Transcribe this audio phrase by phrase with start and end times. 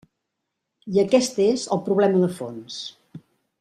[0.95, 2.85] I aquest és el problema de fons.